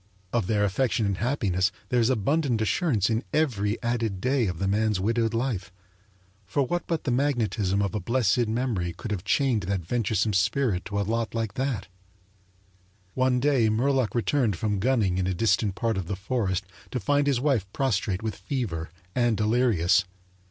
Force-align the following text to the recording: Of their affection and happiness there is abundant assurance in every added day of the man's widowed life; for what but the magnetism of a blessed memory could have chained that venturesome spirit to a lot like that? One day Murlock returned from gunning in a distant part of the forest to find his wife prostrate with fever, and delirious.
Of 0.33 0.47
their 0.47 0.63
affection 0.63 1.05
and 1.05 1.19
happiness 1.19 1.71
there 1.89 1.99
is 1.99 2.09
abundant 2.09 2.59
assurance 2.59 3.07
in 3.07 3.23
every 3.33 3.79
added 3.83 4.19
day 4.19 4.47
of 4.47 4.57
the 4.57 4.67
man's 4.67 4.99
widowed 4.99 5.35
life; 5.35 5.71
for 6.47 6.63
what 6.65 6.87
but 6.87 7.03
the 7.03 7.11
magnetism 7.11 7.83
of 7.83 7.93
a 7.93 7.99
blessed 7.99 8.47
memory 8.47 8.93
could 8.93 9.11
have 9.11 9.23
chained 9.23 9.61
that 9.69 9.85
venturesome 9.85 10.33
spirit 10.33 10.85
to 10.85 10.99
a 10.99 11.03
lot 11.03 11.35
like 11.35 11.53
that? 11.53 11.87
One 13.13 13.39
day 13.39 13.69
Murlock 13.69 14.15
returned 14.15 14.55
from 14.55 14.79
gunning 14.79 15.19
in 15.19 15.27
a 15.27 15.35
distant 15.35 15.75
part 15.75 15.97
of 15.97 16.07
the 16.07 16.15
forest 16.15 16.65
to 16.89 16.99
find 16.99 17.27
his 17.27 17.39
wife 17.39 17.71
prostrate 17.71 18.23
with 18.23 18.35
fever, 18.35 18.89
and 19.13 19.37
delirious. 19.37 20.05